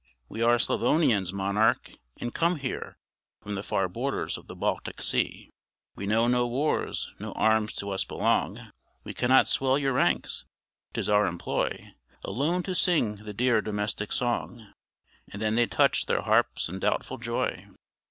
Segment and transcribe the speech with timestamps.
[0.29, 1.91] "We are Slavonians, monarch!
[2.17, 2.97] and come here
[3.39, 5.51] From the far borders of the Baltic sea:
[5.95, 8.71] We know no wars no arms to us belong
[9.03, 10.43] We cannot swell your ranks
[10.93, 11.93] 'tis our employ
[12.25, 14.73] Alone to sing the dear domestic song."
[15.31, 17.67] And then they touched their harps in doubtful joy.